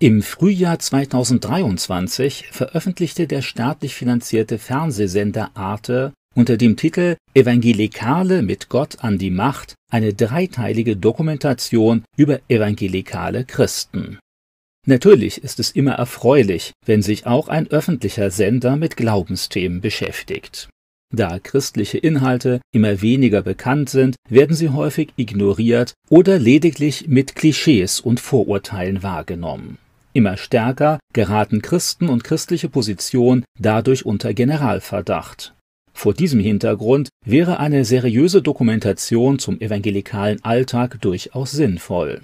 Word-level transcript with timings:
Im 0.00 0.22
Frühjahr 0.22 0.80
2023 0.80 2.48
veröffentlichte 2.50 3.28
der 3.28 3.42
staatlich 3.42 3.94
finanzierte 3.94 4.58
Fernsehsender 4.58 5.52
Arte 5.54 6.12
unter 6.34 6.56
dem 6.56 6.76
Titel 6.76 7.16
Evangelikale 7.32 8.42
mit 8.42 8.68
Gott 8.68 9.04
an 9.04 9.18
die 9.18 9.30
Macht 9.30 9.76
eine 9.92 10.12
dreiteilige 10.12 10.96
Dokumentation 10.96 12.02
über 12.16 12.40
evangelikale 12.48 13.44
Christen. 13.44 14.18
Natürlich 14.84 15.44
ist 15.44 15.60
es 15.60 15.70
immer 15.70 15.92
erfreulich, 15.92 16.72
wenn 16.84 17.00
sich 17.00 17.26
auch 17.26 17.46
ein 17.46 17.68
öffentlicher 17.68 18.32
Sender 18.32 18.74
mit 18.74 18.96
Glaubensthemen 18.96 19.80
beschäftigt. 19.80 20.68
Da 21.14 21.38
christliche 21.38 21.98
Inhalte 21.98 22.60
immer 22.72 23.00
weniger 23.00 23.42
bekannt 23.42 23.90
sind, 23.90 24.16
werden 24.28 24.56
sie 24.56 24.70
häufig 24.70 25.10
ignoriert 25.14 25.94
oder 26.10 26.40
lediglich 26.40 27.06
mit 27.06 27.36
Klischees 27.36 28.00
und 28.00 28.18
Vorurteilen 28.18 29.04
wahrgenommen. 29.04 29.78
Immer 30.16 30.36
stärker 30.36 31.00
geraten 31.12 31.60
Christen 31.60 32.08
und 32.08 32.22
christliche 32.22 32.68
Position 32.68 33.44
dadurch 33.58 34.06
unter 34.06 34.32
Generalverdacht. 34.32 35.54
Vor 35.92 36.14
diesem 36.14 36.38
Hintergrund 36.38 37.08
wäre 37.26 37.58
eine 37.58 37.84
seriöse 37.84 38.40
Dokumentation 38.40 39.40
zum 39.40 39.60
evangelikalen 39.60 40.42
Alltag 40.44 41.00
durchaus 41.00 41.50
sinnvoll. 41.50 42.20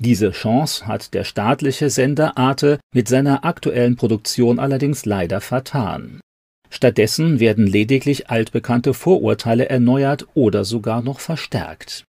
Diese 0.00 0.30
Chance 0.30 0.86
hat 0.86 1.14
der 1.14 1.24
staatliche 1.24 1.90
Sender 1.90 2.38
Arte 2.38 2.78
mit 2.94 3.08
seiner 3.08 3.44
aktuellen 3.44 3.96
Produktion 3.96 4.60
allerdings 4.60 5.04
leider 5.04 5.40
vertan. 5.40 6.20
Stattdessen 6.70 7.40
werden 7.40 7.66
lediglich 7.66 8.30
altbekannte 8.30 8.94
Vorurteile 8.94 9.68
erneuert 9.68 10.26
oder 10.34 10.64
sogar 10.64 11.02
noch 11.02 11.18
verstärkt. 11.20 12.04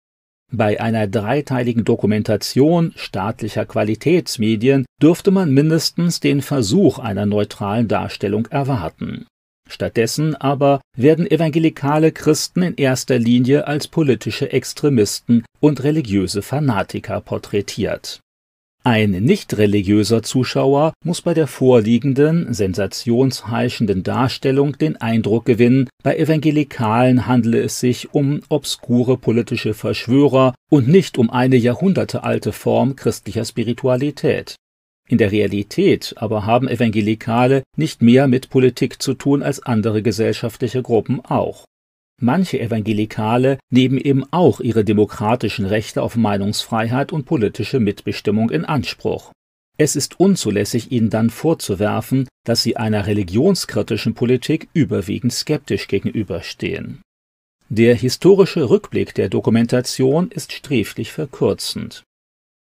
Bei 0.54 0.82
einer 0.82 1.08
dreiteiligen 1.08 1.86
Dokumentation 1.86 2.92
staatlicher 2.98 3.66
Qualitätsmedien 3.66 4.86
dürfte 5.02 5.32
man 5.32 5.54
mindestens 5.54 6.20
den 6.20 6.42
Versuch 6.42 7.00
einer 7.00 7.26
neutralen 7.26 7.88
Darstellung 7.88 8.48
erwarten. 8.48 9.28
Stattdessen 9.70 10.36
aber 10.36 10.82
werden 10.98 11.30
evangelikale 11.30 12.12
Christen 12.12 12.64
in 12.64 12.76
erster 12.76 13.18
Linie 13.18 13.68
als 13.68 13.88
politische 13.88 14.52
Extremisten 14.52 15.46
und 15.62 15.84
religiöse 15.84 16.42
Fanatiker 16.42 17.22
porträtiert 17.22 18.20
ein 18.84 19.12
nicht 19.12 19.58
religiöser 19.58 20.24
Zuschauer 20.24 20.94
muss 21.04 21.22
bei 21.22 21.34
der 21.34 21.48
vorliegenden, 21.48 22.54
sensationsheischenden 22.54 24.04
Darstellung 24.04 24.78
den 24.78 24.98
Eindruck 24.98 25.46
gewinnen, 25.46 25.88
bei 26.04 26.18
Evangelikalen 26.18 27.28
handele 27.28 27.62
es 27.62 27.80
sich 27.80 28.14
um 28.14 28.42
obskure 28.50 29.18
politische 29.18 29.74
Verschwörer 29.74 30.56
und 30.70 30.88
nicht 30.88 31.18
um 31.18 31.30
eine 31.30 31.58
jahrhundertealte 31.58 32.52
Form 32.52 32.96
christlicher 32.96 33.46
Spiritualität. 33.46 34.56
In 35.08 35.18
der 35.18 35.32
Realität 35.32 36.14
aber 36.18 36.46
haben 36.46 36.68
Evangelikale 36.68 37.64
nicht 37.78 38.02
mehr 38.02 38.28
mit 38.28 38.50
Politik 38.50 39.02
zu 39.02 39.14
tun 39.14 39.44
als 39.44 39.62
andere 39.62 40.02
gesellschaftliche 40.02 40.82
Gruppen 40.82 41.20
auch. 41.20 41.66
Manche 42.24 42.60
Evangelikale 42.60 43.58
nehmen 43.72 43.98
eben 43.98 44.24
auch 44.32 44.60
ihre 44.60 44.86
demokratischen 44.86 45.66
Rechte 45.66 46.04
auf 46.04 46.16
Meinungsfreiheit 46.16 47.12
und 47.12 47.26
politische 47.26 47.80
Mitbestimmung 47.80 48.52
in 48.52 48.64
Anspruch. 48.64 49.32
Es 49.80 49.96
ist 49.96 50.20
unzulässig, 50.20 50.92
ihnen 50.92 51.10
dann 51.10 51.32
vorzuwerfen, 51.32 52.28
dass 52.46 52.62
sie 52.62 52.78
einer 52.78 53.08
religionskritischen 53.08 54.14
Politik 54.14 54.70
überwiegend 54.74 55.34
skeptisch 55.34 55.88
gegenüberstehen. 55.88 57.02
Der 57.70 57.96
historische 57.96 58.70
Rückblick 58.70 59.16
der 59.16 59.30
Dokumentation 59.30 60.30
ist 60.30 60.52
sträflich 60.52 61.12
verkürzend. 61.12 62.04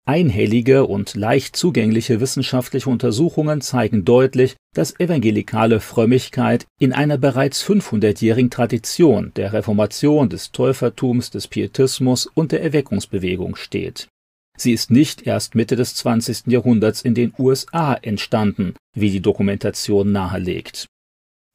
Einhellige 0.08 0.86
und 0.86 1.16
leicht 1.16 1.56
zugängliche 1.56 2.20
wissenschaftliche 2.20 2.90
Untersuchungen 2.92 3.62
zeigen 3.62 4.06
deutlich, 4.06 4.56
dass 4.76 5.00
evangelikale 5.00 5.80
Frömmigkeit 5.80 6.68
in 6.80 6.94
einer 6.94 7.18
bereits 7.18 7.66
500-jährigen 7.66 8.52
Tradition 8.52 9.32
der 9.36 9.54
Reformation, 9.54 10.30
des 10.30 10.52
Täufertums, 10.52 11.32
des 11.32 11.48
Pietismus 11.48 12.28
und 12.28 12.52
der 12.52 12.62
Erweckungsbewegung 12.62 13.56
steht. 13.56 14.08
Sie 14.58 14.74
ist 14.74 14.92
nicht 14.92 15.26
erst 15.26 15.56
Mitte 15.56 15.76
des 15.76 15.96
20. 15.96 16.48
Jahrhunderts 16.48 17.02
in 17.02 17.16
den 17.16 17.34
USA 17.40 17.96
entstanden, 17.96 18.76
wie 18.94 19.10
die 19.10 19.22
Dokumentation 19.22 20.12
nahelegt 20.12 20.88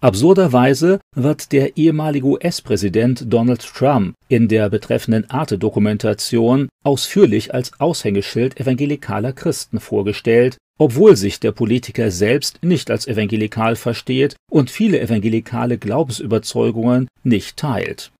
Absurderweise 0.02 0.98
wird 1.14 1.52
der 1.52 1.76
ehemalige 1.76 2.26
US-Präsident 2.26 3.24
Donald 3.28 3.60
Trump 3.60 4.14
in 4.28 4.48
der 4.48 4.70
betreffenden 4.70 5.28
Arte-Dokumentation 5.28 6.70
ausführlich 6.82 7.52
als 7.52 7.78
Aushängeschild 7.78 8.58
evangelikaler 8.58 9.34
Christen 9.34 9.78
vorgestellt, 9.78 10.56
obwohl 10.78 11.16
sich 11.16 11.38
der 11.38 11.52
Politiker 11.52 12.10
selbst 12.10 12.62
nicht 12.62 12.90
als 12.90 13.06
evangelikal 13.06 13.76
versteht 13.76 14.36
und 14.50 14.70
viele 14.70 14.98
evangelikale 15.00 15.76
Glaubensüberzeugungen 15.76 17.06
nicht 17.22 17.58
teilt. 17.58 18.10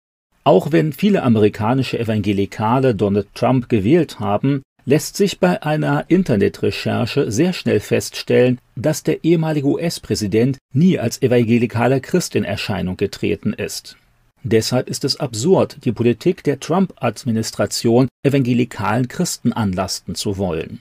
Auch 0.44 0.72
wenn 0.72 0.92
viele 0.92 1.22
amerikanische 1.22 1.98
Evangelikale 1.98 2.94
Donald 2.94 3.28
Trump 3.34 3.70
gewählt 3.70 4.20
haben, 4.20 4.62
lässt 4.90 5.16
sich 5.16 5.38
bei 5.38 5.62
einer 5.62 6.06
Internetrecherche 6.08 7.30
sehr 7.30 7.52
schnell 7.52 7.78
feststellen, 7.78 8.58
dass 8.74 9.04
der 9.04 9.22
ehemalige 9.22 9.68
US-Präsident 9.68 10.58
nie 10.74 10.98
als 10.98 11.22
evangelikaler 11.22 12.00
Christ 12.00 12.34
in 12.34 12.42
Erscheinung 12.42 12.96
getreten 12.96 13.52
ist. 13.52 13.96
Deshalb 14.42 14.90
ist 14.90 15.04
es 15.04 15.20
absurd, 15.20 15.76
die 15.84 15.92
Politik 15.92 16.42
der 16.42 16.58
Trump-Administration 16.58 18.08
evangelikalen 18.26 19.06
Christen 19.06 19.52
anlasten 19.52 20.16
zu 20.16 20.38
wollen 20.38 20.80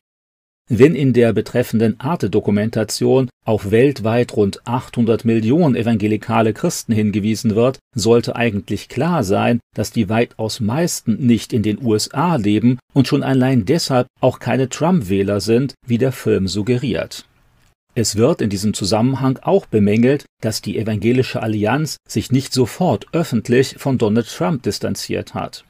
wenn 0.69 0.94
in 0.94 1.13
der 1.13 1.34
betreffenden 1.34 2.00
Arte-Dokumentation 2.00 3.30
auf 3.44 3.72
weltweit 3.72 4.35
rund 4.35 4.66
800 4.68 5.25
Millionen 5.25 5.75
evangelikale 5.75 6.53
Christen 6.53 6.94
hingewiesen 6.94 7.56
wird, 7.56 7.80
sollte 7.96 8.35
eigentlich 8.35 8.88
klar 8.88 9.24
sein, 9.24 9.59
dass 9.75 9.91
die 9.91 10.09
weitaus 10.09 10.59
meisten 10.59 11.25
nicht 11.25 11.53
in 11.53 11.63
den 11.63 11.84
USA 11.84 12.35
leben 12.35 12.78
und 12.94 13.07
schon 13.07 13.24
allein 13.24 13.66
deshalb 13.66 14.07
auch 14.22 14.40
keine 14.40 14.69
Trump-Wähler 14.69 15.41
sind, 15.41 15.74
wie 15.88 15.97
der 15.97 16.12
Film 16.12 16.47
suggeriert. 16.47 17.25
Es 17.96 18.16
wird 18.16 18.41
in 18.41 18.51
diesem 18.51 18.75
Zusammenhang 18.75 19.40
auch 19.41 19.66
bemängelt, 19.66 20.25
dass 20.41 20.62
die 20.62 20.78
Evangelische 20.78 21.41
Allianz 21.41 21.97
sich 22.07 22.31
nicht 22.31 22.53
sofort 22.53 23.07
öffentlich 23.12 23.75
von 23.80 23.97
Donald 23.97 24.28
Trump 24.28 24.62
distanziert 24.62 25.34
hat. 25.34 25.66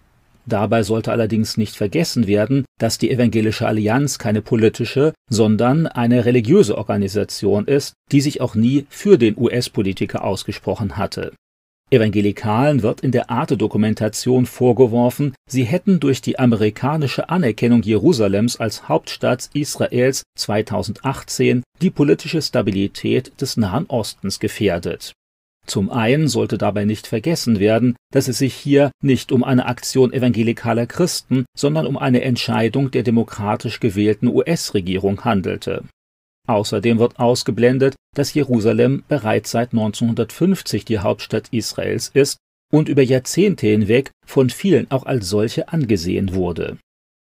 Dabei 0.50 0.82
sollte 0.82 1.12
allerdings 1.12 1.58
nicht 1.58 1.76
vergessen 1.76 2.26
werden, 2.26 2.66
dass 2.80 2.98
die 2.98 3.12
Evangelische 3.12 3.68
Allianz 3.68 4.18
keine 4.18 4.42
politische, 4.42 5.14
sondern 5.30 5.86
eine 5.86 6.26
religiöse 6.26 6.76
Organisation 6.76 7.68
ist, 7.68 7.94
die 8.12 8.20
sich 8.20 8.42
auch 8.42 8.56
nie 8.56 8.88
für 8.90 9.20
den 9.20 9.38
US-Politiker 9.38 10.24
ausgesprochen 10.24 10.98
hatte. 10.98 11.34
Evangelikalen 11.92 12.82
wird 12.82 13.02
in 13.02 13.12
der 13.12 13.30
Arte-Dokumentation 13.30 14.48
vorgeworfen, 14.48 15.36
sie 15.48 15.64
hätten 15.64 16.00
durch 16.00 16.20
die 16.20 16.40
amerikanische 16.40 17.30
Anerkennung 17.30 17.84
Jerusalems 17.84 18.60
als 18.60 18.90
Hauptstadt 18.90 19.52
Israels 19.54 20.24
2018 20.36 21.62
die 21.82 21.92
politische 21.92 22.42
Stabilität 22.42 23.40
des 23.40 23.56
Nahen 23.56 23.86
Ostens 23.88 24.40
gefährdet 24.40 25.14
zum 25.70 25.90
einen 25.90 26.28
sollte 26.28 26.58
dabei 26.58 26.86
nicht 26.86 27.08
vergessen 27.08 27.60
werden, 27.60 27.96
dass 28.12 28.28
es 28.28 28.40
sich 28.40 28.54
hier 28.54 28.92
nicht 29.02 29.32
um 29.32 29.44
eine 29.44 29.68
Aktion 29.68 30.12
evangelikaler 30.12 30.86
Christen, 30.86 31.46
sondern 31.56 31.88
um 31.88 31.98
eine 31.98 32.22
Entscheidung 32.22 32.92
der 32.92 33.04
demokratisch 33.04 33.80
gewählten 33.80 34.28
US-Regierung 34.28 35.24
handelte. 35.24 35.84
Außerdem 36.48 37.00
wird 37.00 37.20
ausgeblendet, 37.20 37.96
dass 38.16 38.34
Jerusalem 38.34 39.04
bereits 39.08 39.52
seit 39.52 39.72
1950 39.72 40.86
die 40.86 41.00
Hauptstadt 41.00 41.50
Israels 41.52 42.10
ist 42.14 42.38
und 42.72 42.90
über 42.90 43.04
Jahrzehnte 43.04 43.68
hinweg 43.68 44.12
von 44.26 44.50
vielen 44.50 44.90
auch 44.90 45.06
als 45.06 45.30
solche 45.30 45.70
angesehen 45.70 46.34
wurde 46.34 46.78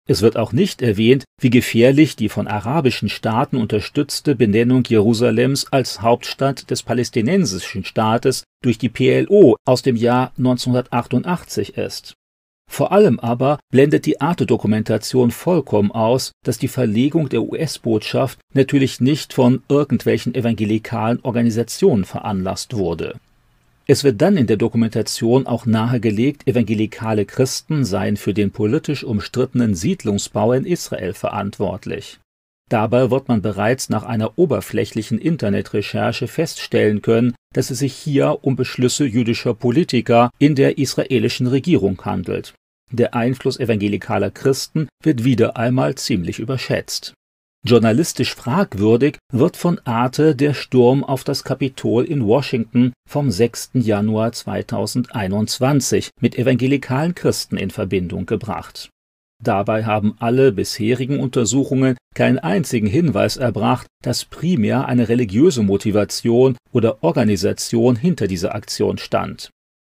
es 0.06 0.22
wird 0.22 0.36
auch 0.36 0.52
nicht 0.52 0.82
erwähnt, 0.82 1.24
wie 1.40 1.50
gefährlich 1.50 2.14
die 2.14 2.28
von 2.28 2.46
arabischen 2.46 3.08
Staaten 3.08 3.56
unterstützte 3.56 4.36
Benennung 4.36 4.84
Jerusalems 4.86 5.66
als 5.72 6.00
Hauptstadt 6.00 6.70
des 6.70 6.84
palästinensischen 6.84 7.84
Staates 7.84 8.44
durch 8.62 8.78
die 8.78 8.88
PLO 8.88 9.56
aus 9.66 9.82
dem 9.82 9.96
Jahr 9.96 10.32
1988 10.38 11.76
ist. 11.76 12.14
Vor 12.70 12.92
allem 12.92 13.20
aber 13.20 13.58
blendet 13.70 14.06
die 14.06 14.20
Arte-Dokumentation 14.20 15.30
vollkommen 15.30 15.92
aus, 15.92 16.32
dass 16.44 16.58
die 16.58 16.68
Verlegung 16.68 17.28
der 17.28 17.42
US-Botschaft 17.42 18.38
natürlich 18.54 19.00
nicht 19.00 19.32
von 19.32 19.62
irgendwelchen 19.68 20.34
evangelikalen 20.34 21.20
Organisationen 21.22 22.04
veranlasst 22.04 22.74
wurde 22.74 23.16
es 23.88 24.02
wird 24.02 24.20
dann 24.20 24.36
in 24.36 24.48
der 24.48 24.56
Dokumentation 24.56 25.46
auch 25.46 25.64
nahegelegt, 25.64 26.48
evangelikale 26.48 27.24
Christen 27.24 27.84
seien 27.84 28.16
für 28.16 28.34
den 28.34 28.50
politisch 28.50 29.04
umstrittenen 29.04 29.76
Siedlungsbau 29.76 30.52
in 30.52 30.66
Israel 30.66 31.14
verantwortlich. 31.14 32.18
Dabei 32.68 33.12
wird 33.12 33.28
man 33.28 33.42
bereits 33.42 33.88
nach 33.88 34.02
einer 34.02 34.38
oberflächlichen 34.38 35.20
Internetrecherche 35.20 36.26
feststellen 36.26 37.00
können, 37.00 37.36
dass 37.54 37.70
es 37.70 37.78
sich 37.78 37.94
hier 37.94 38.38
um 38.42 38.56
Beschlüsse 38.56 39.06
jüdischer 39.06 39.54
Politiker 39.54 40.30
in 40.40 40.56
der 40.56 40.78
israelischen 40.78 41.46
Regierung 41.46 42.04
handelt. 42.04 42.54
Der 42.90 43.14
Einfluss 43.14 43.60
evangelikaler 43.60 44.32
Christen 44.32 44.88
wird 45.02 45.22
wieder 45.22 45.56
einmal 45.56 45.94
ziemlich 45.94 46.40
überschätzt 46.40 47.14
Journalistisch 47.68 48.36
fragwürdig 48.36 49.18
wird 49.32 49.56
von 49.56 49.80
Arte 49.84 50.36
der 50.36 50.54
Sturm 50.54 51.02
auf 51.02 51.24
das 51.24 51.42
Kapitol 51.42 52.04
in 52.04 52.24
Washington 52.24 52.92
vom 53.08 53.32
6. 53.32 53.70
Januar 53.74 54.30
2021 54.30 56.10
mit 56.20 56.38
evangelikalen 56.38 57.16
Christen 57.16 57.56
in 57.56 57.70
Verbindung 57.70 58.24
gebracht. 58.24 58.90
Dabei 59.42 59.84
haben 59.84 60.14
alle 60.20 60.52
bisherigen 60.52 61.18
Untersuchungen 61.18 61.96
keinen 62.14 62.38
einzigen 62.38 62.86
Hinweis 62.86 63.36
erbracht, 63.36 63.88
dass 64.00 64.24
primär 64.24 64.86
eine 64.86 65.08
religiöse 65.08 65.64
Motivation 65.64 66.56
oder 66.70 67.02
Organisation 67.02 67.96
hinter 67.96 68.28
dieser 68.28 68.54
Aktion 68.54 68.96
stand. 68.96 69.50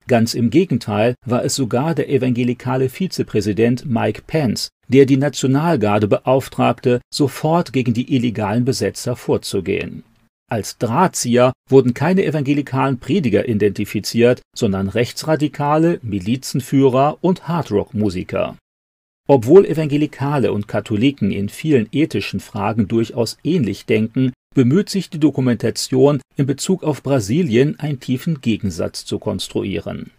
Ganz 0.09 0.35
im 0.35 0.51
Gegenteil 0.51 1.15
war 1.25 1.45
es 1.45 1.57
sogar 1.57 1.95
der 1.95 2.09
evangelikale 2.09 2.89
Vizepräsident 2.89 3.87
Mike 3.87 4.23
Pence, 4.27 4.69
der 4.89 5.05
die 5.05 5.17
Nationalgarde 5.17 6.07
beauftragte, 6.07 7.01
sofort 7.13 7.73
gegen 7.73 7.93
die 7.93 8.15
illegalen 8.15 8.65
Besetzer 8.65 9.17
vorzugehen. 9.17 10.05
Als 10.49 10.79
Drahtzieher 10.79 11.53
wurden 11.69 11.93
keine 11.93 12.25
evangelikalen 12.25 13.01
Prediger 13.01 13.49
identifiziert, 13.49 14.43
sondern 14.55 14.89
Rechtsradikale, 14.89 15.99
Milizenführer 16.03 17.19
und 17.21 17.49
Hardrock-Musiker. 17.49 18.57
Obwohl 19.27 19.67
Evangelikale 19.67 20.53
und 20.53 20.69
Katholiken 20.69 21.33
in 21.33 21.49
vielen 21.49 21.89
ethischen 21.91 22.39
Fragen 22.39 22.87
durchaus 22.87 23.39
ähnlich 23.43 23.87
denken, 23.87 24.33
bemüht 24.57 24.89
sich 24.89 25.11
die 25.11 25.21
Dokumentation 25.21 26.23
in 26.35 26.47
Bezug 26.47 26.83
auf 26.83 27.03
Brasilien 27.03 27.79
einen 27.79 28.01
tiefen 28.01 28.41
Gegensatz 28.41 29.05
zu 29.05 29.19
konstruieren. 29.19 30.13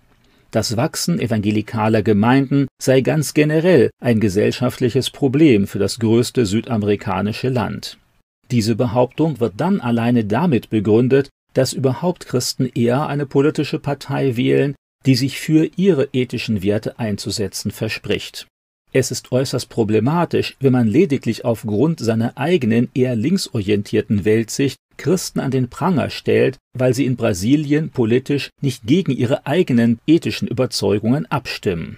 Das 0.52 0.78
Wachsen 0.78 1.20
evangelikaler 1.20 2.04
Gemeinden 2.04 2.68
sei 2.80 3.02
ganz 3.02 3.34
generell 3.34 3.90
ein 4.00 4.20
gesellschaftliches 4.20 5.10
Problem 5.10 5.66
für 5.66 5.80
das 5.80 5.98
größte 5.98 6.46
südamerikanische 6.46 7.50
Land. 7.50 7.98
Diese 8.52 8.76
Behauptung 8.76 9.40
wird 9.40 9.56
dann 9.58 9.82
alleine 9.82 10.24
damit 10.24 10.70
begründet, 10.70 11.30
dass 11.56 11.74
überhaupt 11.74 12.28
Christen 12.28 12.68
eher 12.68 13.08
eine 13.08 13.26
politische 13.26 13.80
Partei 13.80 14.38
wählen, 14.38 14.76
die 15.08 15.16
sich 15.16 15.40
für 15.40 15.68
ihre 15.78 16.10
ethischen 16.14 16.62
Werte 16.62 17.00
einzusetzen 17.00 17.72
verspricht. 17.72 18.46
Es 19.00 19.12
ist 19.12 19.32
äußerst 19.32 19.70
problematisch, 19.70 20.58
wenn 20.60 20.74
man 20.74 20.88
lediglich 20.88 21.46
aufgrund 21.46 22.00
seiner 22.00 22.36
eigenen 22.36 22.90
eher 22.96 23.16
linksorientierten 23.16 24.26
Weltsicht 24.26 24.78
Christen 24.98 25.40
an 25.40 25.52
den 25.52 25.70
Pranger 25.70 26.10
stellt, 26.10 26.58
weil 26.74 26.96
sie 26.96 27.06
in 27.06 27.16
Brasilien 27.16 27.92
politisch 27.92 28.50
nicht 28.60 28.88
gegen 28.88 29.12
ihre 29.12 29.46
eigenen 29.46 30.00
ethischen 30.08 30.48
Überzeugungen 30.48 31.28
abstimmen. 31.28 31.96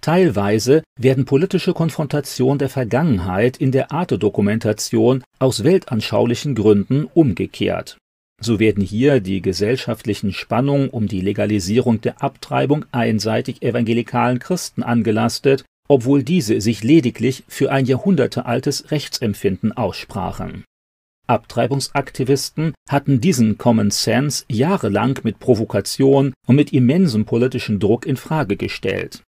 Teilweise 0.00 0.82
werden 0.98 1.26
politische 1.26 1.74
Konfrontationen 1.74 2.58
der 2.58 2.70
Vergangenheit 2.70 3.58
in 3.58 3.70
der 3.70 3.92
Arte-Dokumentation 3.92 5.22
aus 5.38 5.62
weltanschaulichen 5.62 6.54
Gründen 6.54 7.04
umgekehrt. 7.04 7.98
So 8.42 8.58
werden 8.58 8.82
hier 8.82 9.20
die 9.20 9.42
gesellschaftlichen 9.42 10.32
Spannungen 10.32 10.88
um 10.88 11.06
die 11.06 11.20
Legalisierung 11.20 12.00
der 12.00 12.22
Abtreibung 12.22 12.86
einseitig 12.92 13.60
evangelikalen 13.60 14.38
Christen 14.38 14.82
angelastet 14.82 15.66
obwohl 15.90 16.22
diese 16.22 16.60
sich 16.60 16.84
lediglich 16.84 17.42
für 17.48 17.72
ein 17.72 17.84
jahrhundertealtes 17.84 18.92
Rechtsempfinden 18.92 19.72
aussprachen. 19.72 20.62
Abtreibungsaktivisten 21.26 22.74
hatten 22.88 23.20
diesen 23.20 23.58
Common 23.58 23.90
Sense 23.90 24.44
jahrelang 24.48 25.18
mit 25.24 25.40
Provokation 25.40 26.32
und 26.46 26.54
mit 26.54 26.72
immensem 26.72 27.24
politischen 27.24 27.80
Druck 27.80 28.06
in 28.06 28.16
Frage 28.16 28.56
gestellt. 28.56 29.24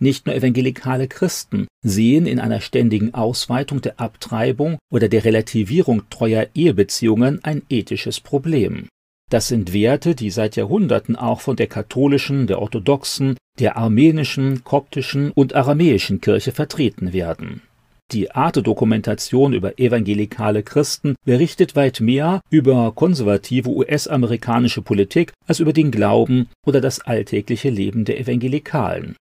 Nicht 0.00 0.26
nur 0.26 0.34
evangelikale 0.34 1.08
Christen 1.08 1.66
sehen 1.82 2.26
in 2.26 2.40
einer 2.40 2.60
ständigen 2.60 3.14
Ausweitung 3.14 3.80
der 3.80 3.98
Abtreibung 3.98 4.76
oder 4.92 5.08
der 5.08 5.24
Relativierung 5.24 6.10
treuer 6.10 6.46
Ehebeziehungen 6.54 7.42
ein 7.42 7.62
ethisches 7.70 8.20
Problem. 8.20 8.88
Das 9.32 9.48
sind 9.48 9.72
Werte, 9.72 10.14
die 10.14 10.28
seit 10.28 10.56
Jahrhunderten 10.56 11.16
auch 11.16 11.40
von 11.40 11.56
der 11.56 11.66
katholischen, 11.66 12.46
der 12.46 12.60
orthodoxen, 12.60 13.38
der 13.58 13.78
armenischen, 13.78 14.62
koptischen 14.62 15.30
und 15.30 15.54
aramäischen 15.54 16.20
Kirche 16.20 16.52
vertreten 16.52 17.14
werden. 17.14 17.62
Die 18.10 18.30
Arte-Dokumentation 18.30 19.54
über 19.54 19.78
evangelikale 19.78 20.62
Christen 20.62 21.14
berichtet 21.24 21.74
weit 21.76 22.00
mehr 22.00 22.42
über 22.50 22.92
konservative 22.92 23.70
US-amerikanische 23.70 24.82
Politik 24.82 25.32
als 25.46 25.60
über 25.60 25.72
den 25.72 25.90
Glauben 25.90 26.50
oder 26.66 26.82
das 26.82 27.00
alltägliche 27.00 27.70
Leben 27.70 28.04
der 28.04 28.20
Evangelikalen. 28.20 29.16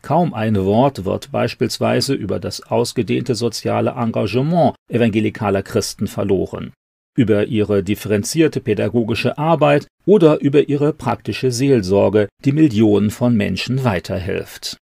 Kaum 0.00 0.32
ein 0.32 0.56
Wort 0.64 1.04
wird 1.04 1.32
beispielsweise 1.32 2.14
über 2.14 2.40
das 2.40 2.62
ausgedehnte 2.62 3.34
soziale 3.34 3.90
Engagement 3.90 4.74
evangelikaler 4.88 5.62
Christen 5.62 6.06
verloren 6.06 6.72
über 7.16 7.46
ihre 7.46 7.82
differenzierte 7.82 8.60
pädagogische 8.60 9.38
Arbeit 9.38 9.86
oder 10.06 10.40
über 10.40 10.68
ihre 10.68 10.92
praktische 10.92 11.50
Seelsorge, 11.52 12.28
die 12.44 12.52
Millionen 12.52 13.10
von 13.10 13.36
Menschen 13.36 13.84
weiterhilft. 13.84 14.76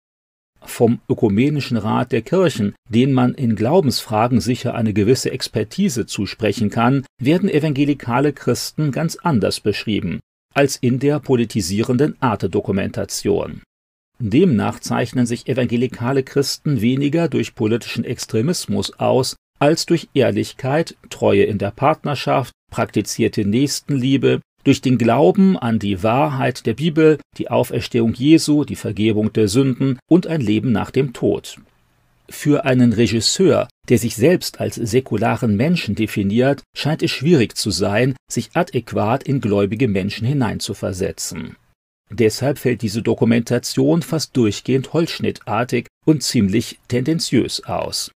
Vom 0.62 1.00
Ökumenischen 1.07 1.77
Rat 1.77 2.12
der 2.12 2.24
Kirchen, 2.24 2.74
den 2.89 3.13
man 3.13 3.36
in 3.36 3.56
Glaubensfragen 3.56 4.42
sicher 4.42 4.74
eine 4.74 4.94
gewisse 4.94 5.31
Expertise 5.31 6.06
zusprechen 6.07 6.69
kann, 6.69 7.06
werden 7.22 7.50
evangelikale 7.50 8.33
Christen 8.33 8.92
ganz 8.92 9.16
anders 9.16 9.60
beschrieben 9.60 10.19
als 10.56 10.77
in 10.77 11.00
der 11.00 11.19
politisierenden 11.19 12.16
Arte-Dokumentation. 12.22 13.62
Demnach 14.19 14.80
zeichnen 14.80 15.25
sich 15.25 15.48
evangelikale 15.48 16.24
Christen 16.24 16.80
weniger 16.80 17.27
durch 17.27 17.54
politischen 17.54 18.06
Extremismus 18.06 18.98
aus, 18.98 19.36
als 19.60 19.86
durch 19.86 20.10
Ehrlichkeit, 20.13 20.96
Treue 21.10 21.44
in 21.44 21.57
der 21.57 21.72
Partnerschaft, 21.72 22.54
praktizierte 22.72 23.46
Nächstenliebe, 23.46 24.42
durch 24.66 24.81
den 24.81 24.98
Glauben 24.98 25.57
an 25.57 25.80
die 25.80 26.04
Wahrheit 26.04 26.66
der 26.66 26.74
Bibel, 26.74 27.19
die 27.38 27.50
Auferstehung 27.50 28.13
Jesu, 28.13 28.66
die 28.66 28.75
Vergebung 28.75 29.31
der 29.31 29.48
Sünden 29.48 30.00
und 30.10 30.28
ein 30.28 30.42
Leben 30.42 30.72
nach 30.72 30.92
dem 30.92 31.13
Tod. 31.13 31.60
Für 32.28 32.66
einen 32.66 32.92
Regisseur, 32.92 33.68
der 33.88 34.00
sich 34.00 34.16
selbst 34.16 34.60
als 34.60 34.75
säkularen 34.75 35.56
Menschen 35.56 35.94
definiert, 35.94 36.63
scheint 36.75 37.04
es 37.04 37.12
schwierig 37.12 37.56
zu 37.56 37.69
sein, 37.69 38.16
sich 38.30 38.50
adäquat 38.56 39.24
in 39.24 39.40
gläubige 39.40 39.88
Menschen 39.88 40.25
hineinzuversetzen. 40.25 41.56
Deshalb 42.10 42.58
fällt 42.58 42.81
diese 42.81 43.04
Dokumentation 43.04 44.01
fast 44.01 44.36
durchgehend 44.36 44.94
holzschnittartig 44.94 45.88
und 46.06 46.24
ziemlich 46.24 46.80
tendenziös 46.88 47.63
aus. 47.63 48.12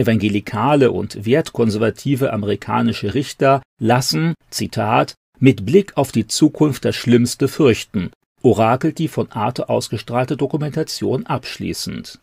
Evangelikale 0.00 0.90
und 0.90 1.26
wertkonservative 1.26 2.32
amerikanische 2.32 3.14
Richter 3.14 3.62
lassen, 3.78 4.34
Zitat, 4.50 5.14
mit 5.38 5.66
Blick 5.66 5.96
auf 5.96 6.10
die 6.10 6.26
Zukunft 6.26 6.84
das 6.84 6.96
Schlimmste 6.96 7.48
fürchten, 7.48 8.10
orakelt 8.42 8.98
die 8.98 9.08
von 9.08 9.30
Arte 9.30 9.68
ausgestrahlte 9.68 10.36
Dokumentation 10.36 11.26
abschließend. 11.26 12.18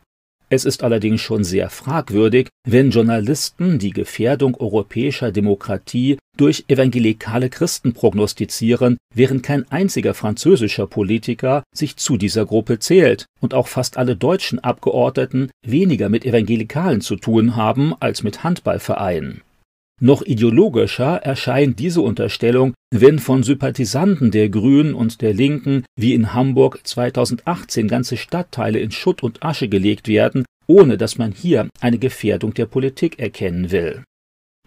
Es 0.50 0.64
ist 0.64 0.84
allerdings 0.84 1.20
schon 1.20 1.44
sehr 1.44 1.70
fragwürdig, 1.70 2.48
wenn 2.66 2.92
Journalisten 2.92 3.80
die 3.80 3.92
Gefährdung 3.92 4.56
europäischer 4.56 5.32
Demokratie 5.32 6.18
durch 6.38 6.66
evangelikale 6.70 7.50
Christen 7.50 7.94
prognostizieren, 7.94 8.98
während 9.14 9.44
kein 9.44 9.70
einziger 9.72 10.14
französischer 10.14 10.88
Politiker 10.88 11.64
sich 11.76 11.98
zu 11.98 12.16
dieser 12.16 12.46
Gruppe 12.46 12.80
zählt 12.80 13.26
und 13.42 13.54
auch 13.54 13.68
fast 13.68 13.98
alle 13.98 14.16
deutschen 14.16 14.60
Abgeordneten 14.60 15.50
weniger 15.66 16.08
mit 16.08 16.26
Evangelikalen 16.26 17.02
zu 17.02 17.18
tun 17.18 17.56
haben 17.56 17.94
als 18.00 18.24
mit 18.24 18.44
Handballvereinen. 18.44 19.42
Noch 20.00 20.22
ideologischer 20.22 21.18
erscheint 21.24 21.80
diese 21.80 22.02
Unterstellung, 22.02 22.76
wenn 22.92 23.18
von 23.18 23.42
Sympathisanten 23.42 24.30
der 24.30 24.50
Grünen 24.50 24.94
und 24.94 25.22
der 25.22 25.34
Linken 25.34 25.86
wie 25.96 26.14
in 26.14 26.36
Hamburg 26.36 26.82
2018 26.84 27.88
ganze 27.88 28.16
Stadtteile 28.16 28.80
in 28.80 28.92
Schutt 28.92 29.24
und 29.24 29.44
Asche 29.44 29.68
gelegt 29.68 30.08
werden, 30.08 30.46
ohne 30.68 30.98
dass 30.98 31.18
man 31.18 31.32
hier 31.32 31.68
eine 31.80 31.98
Gefährdung 31.98 32.54
der 32.54 32.68
Politik 32.68 33.18
erkennen 33.18 33.72
will. 33.72 34.04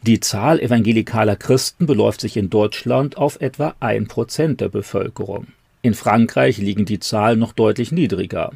Die 0.02 0.18
Zahl 0.18 0.58
evangelikaler 0.58 1.36
Christen 1.36 1.86
beläuft 1.86 2.22
sich 2.22 2.36
in 2.36 2.50
Deutschland 2.50 3.16
auf 3.16 3.40
etwa 3.40 3.74
ein 3.78 4.08
Prozent 4.08 4.60
der 4.60 4.70
Bevölkerung. 4.70 5.48
In 5.82 5.94
Frankreich 5.94 6.58
liegen 6.58 6.86
die 6.86 6.98
Zahlen 6.98 7.38
noch 7.38 7.52
deutlich 7.52 7.92
niedriger. 7.92 8.52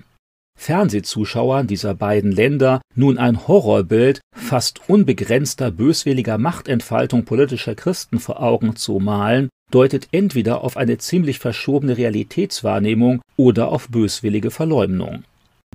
Fernsehzuschauern 0.65 1.67
dieser 1.67 1.95
beiden 1.95 2.33
Länder 2.33 2.81
nun 2.95 3.19
ein 3.19 3.47
Horrorbild 3.47 4.21
fast 4.35 4.89
unbegrenzter 4.89 5.71
böswilliger 5.71 6.39
Machtentfaltung 6.39 7.27
politischer 7.27 7.75
Christen 7.75 8.19
vor 8.19 8.43
Augen 8.43 8.75
zu 8.75 8.99
malen, 8.99 9.51
deutet 9.71 10.09
entweder 10.13 10.65
auf 10.65 10.79
eine 10.79 10.97
ziemlich 10.97 11.39
verschobene 11.39 11.99
Realitätswahrnehmung 11.99 13.21
oder 13.37 13.69
auf 13.69 13.89
böswillige 13.89 14.51
Verleumdung. 14.51 15.25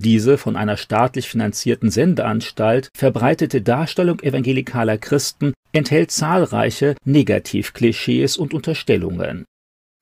Diese 0.02 0.38
von 0.40 0.56
einer 0.56 0.78
staatlich 0.78 1.30
finanzierten 1.30 1.92
Sendeanstalt 1.92 2.90
verbreitete 2.96 3.62
Darstellung 3.62 4.22
evangelikaler 4.22 4.98
Christen 4.98 5.54
enthält 5.72 6.10
zahlreiche 6.10 6.96
Negativklischees 7.04 8.38
und 8.38 8.54
Unterstellungen. 8.56 9.46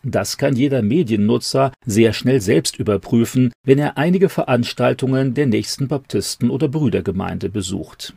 Das 0.03 0.37
kann 0.37 0.55
jeder 0.55 0.81
Mediennutzer 0.81 1.71
sehr 1.85 2.13
schnell 2.13 2.39
selbst 2.39 2.77
überprüfen, 2.77 3.51
wenn 3.65 3.79
er 3.79 3.97
einige 3.97 4.29
Veranstaltungen 4.29 5.33
der 5.33 5.47
nächsten 5.47 5.87
Baptisten- 5.87 6.49
oder 6.49 6.67
Brüdergemeinde 6.67 7.49
besucht. 7.49 8.13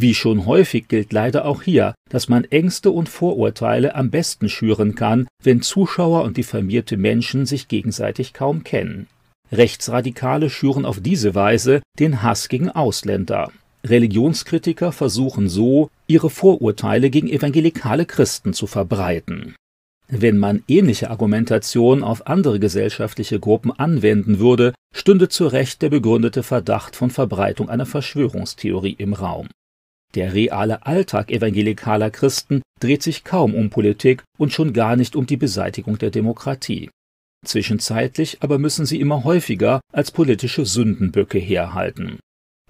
Wie 0.00 0.14
schon 0.14 0.46
häufig 0.46 0.86
gilt 0.86 1.12
leider 1.12 1.44
auch 1.44 1.62
hier, 1.62 1.94
dass 2.08 2.28
man 2.28 2.44
Ängste 2.44 2.92
und 2.92 3.08
Vorurteile 3.08 3.96
am 3.96 4.10
besten 4.10 4.48
schüren 4.48 4.94
kann, 4.94 5.26
wenn 5.42 5.60
Zuschauer 5.60 6.22
und 6.22 6.36
diffamierte 6.36 6.96
Menschen 6.96 7.46
sich 7.46 7.66
gegenseitig 7.66 8.32
kaum 8.32 8.62
kennen. 8.62 9.08
Rechtsradikale 9.50 10.50
schüren 10.50 10.84
auf 10.84 11.00
diese 11.00 11.34
Weise 11.34 11.82
den 11.98 12.22
Hass 12.22 12.48
gegen 12.48 12.70
Ausländer. 12.70 13.50
Religionskritiker 13.84 14.92
versuchen 14.92 15.48
so, 15.48 15.88
ihre 16.06 16.30
Vorurteile 16.30 17.10
gegen 17.10 17.28
evangelikale 17.28 18.06
Christen 18.06 18.52
zu 18.52 18.68
verbreiten. 18.68 19.56
Wenn 20.10 20.38
man 20.38 20.62
ähnliche 20.68 21.10
Argumentation 21.10 22.02
auf 22.02 22.26
andere 22.26 22.58
gesellschaftliche 22.58 23.38
Gruppen 23.38 23.72
anwenden 23.72 24.38
würde, 24.38 24.72
stünde 24.94 25.28
zu 25.28 25.46
Recht 25.46 25.82
der 25.82 25.90
begründete 25.90 26.42
Verdacht 26.42 26.96
von 26.96 27.10
Verbreitung 27.10 27.68
einer 27.68 27.84
Verschwörungstheorie 27.84 28.94
im 28.94 29.12
Raum. 29.12 29.48
Der 30.14 30.32
reale 30.32 30.86
Alltag 30.86 31.30
evangelikaler 31.30 32.10
Christen 32.10 32.62
dreht 32.80 33.02
sich 33.02 33.24
kaum 33.24 33.54
um 33.54 33.68
Politik 33.68 34.22
und 34.38 34.52
schon 34.52 34.72
gar 34.72 34.96
nicht 34.96 35.14
um 35.14 35.26
die 35.26 35.36
Beseitigung 35.36 35.98
der 35.98 36.10
Demokratie. 36.10 36.88
Zwischenzeitlich 37.44 38.38
aber 38.40 38.58
müssen 38.58 38.86
sie 38.86 39.00
immer 39.00 39.24
häufiger 39.24 39.80
als 39.92 40.10
politische 40.10 40.64
Sündenböcke 40.64 41.38
herhalten. 41.38 42.18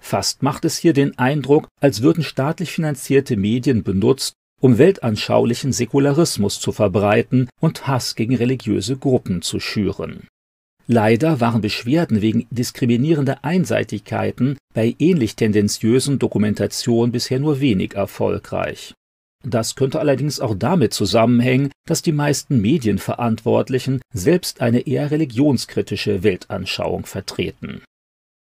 Fast 0.01 0.43
macht 0.43 0.65
es 0.65 0.77
hier 0.77 0.93
den 0.93 1.17
Eindruck, 1.17 1.67
als 1.81 2.01
würden 2.01 2.23
staatlich 2.23 2.71
finanzierte 2.71 3.37
Medien 3.37 3.83
benutzt, 3.83 4.33
um 4.59 4.77
weltanschaulichen 4.77 5.73
Säkularismus 5.73 6.59
zu 6.59 6.71
verbreiten 6.71 7.49
und 7.59 7.87
Hass 7.87 8.15
gegen 8.15 8.35
religiöse 8.35 8.97
Gruppen 8.97 9.41
zu 9.41 9.59
schüren. 9.59 10.27
Leider 10.87 11.39
waren 11.39 11.61
Beschwerden 11.61 12.21
wegen 12.21 12.47
diskriminierender 12.49 13.43
Einseitigkeiten 13.43 14.57
bei 14.73 14.95
ähnlich 14.97 15.35
tendenziösen 15.35 16.17
Dokumentationen 16.17 17.11
bisher 17.11 17.39
nur 17.39 17.59
wenig 17.59 17.93
erfolgreich. 17.93 18.95
Das 19.45 19.75
könnte 19.75 19.99
allerdings 19.99 20.39
auch 20.39 20.55
damit 20.55 20.93
zusammenhängen, 20.93 21.71
dass 21.87 22.01
die 22.01 22.11
meisten 22.11 22.59
Medienverantwortlichen 22.59 24.01
selbst 24.13 24.61
eine 24.61 24.87
eher 24.87 25.11
religionskritische 25.11 26.23
Weltanschauung 26.23 27.05
vertreten 27.05 27.83